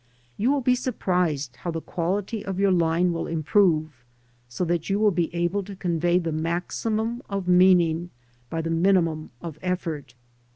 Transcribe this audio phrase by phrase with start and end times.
[0.35, 4.03] You will be surprised how the quality of your line will improve,
[4.49, 8.09] so that you will be able to convey the maximum of meaning
[8.49, 10.15] by the minimum of effort.